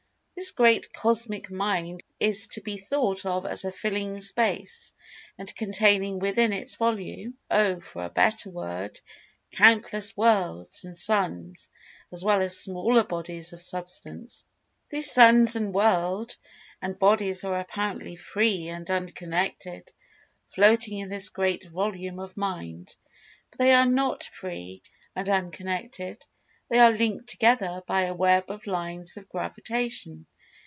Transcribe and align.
This 0.33 0.53
great 0.53 0.91
Cosmic 0.91 1.51
Mind 1.51 2.01
is 2.19 2.47
to 2.47 2.61
be 2.61 2.75
thought 2.75 3.27
of 3.27 3.45
as 3.45 3.63
filling 3.75 4.21
Space, 4.21 4.91
and 5.37 5.55
containing 5.55 6.17
within 6.17 6.51
its 6.51 6.73
volume 6.73 7.35
(Oh, 7.51 7.79
for 7.79 8.01
a 8.05 8.09
better 8.09 8.49
word!) 8.49 8.99
countless 9.51 10.17
worlds, 10.17 10.83
and 10.83 10.97
suns, 10.97 11.69
as 12.11 12.23
well 12.23 12.41
as 12.41 12.57
smaller 12.57 13.03
bodies 13.03 13.53
of 13.53 13.61
Substance.[Pg 13.61 14.43
186] 14.89 14.89
These 14.89 15.11
suns 15.11 15.55
and 15.55 15.75
world, 15.75 16.35
and 16.81 16.97
bodies 16.97 17.43
are 17.43 17.59
apparently 17.59 18.15
free 18.15 18.67
and 18.67 18.89
unconnected, 18.89 19.93
floating 20.47 20.97
in 20.97 21.09
this 21.09 21.29
great 21.29 21.65
volume 21.65 22.17
of 22.17 22.35
Mind. 22.35 22.95
But 23.51 23.59
they 23.59 23.73
are 23.73 23.85
not 23.85 24.23
free 24.23 24.81
and 25.15 25.29
unconnected—they 25.29 26.79
are 26.79 26.91
linked 26.91 27.29
together 27.29 27.83
by 27.85 28.03
a 28.05 28.13
web 28.15 28.49
of 28.49 28.65
lines 28.65 29.17
of 29.17 29.29
Gravitation. 29.29 30.25